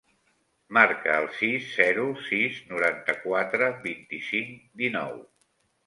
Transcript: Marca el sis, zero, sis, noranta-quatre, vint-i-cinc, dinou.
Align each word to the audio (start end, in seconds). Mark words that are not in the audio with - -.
Marca 0.77 1.17
el 1.23 1.27
sis, 1.41 1.67
zero, 1.75 2.07
sis, 2.31 2.57
noranta-quatre, 2.73 3.71
vint-i-cinc, 3.87 4.69
dinou. 4.85 5.19